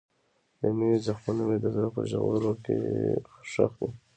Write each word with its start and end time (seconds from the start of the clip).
د 0.59 0.61
مینې 0.77 0.97
زخمونه 1.05 1.41
مې 1.49 1.57
د 1.59 1.65
زړه 1.75 1.89
په 1.95 2.01
ژورو 2.11 2.51
کې 2.63 2.75
ښخ 3.51 3.71
دي. 3.79 3.89